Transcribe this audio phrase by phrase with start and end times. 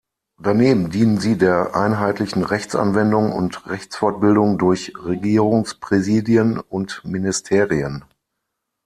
[0.41, 8.03] Daneben dienen sie der einheitlichen Rechtsanwendung und Rechtsfortbildung durch Regierungspräsidien und Ministerien.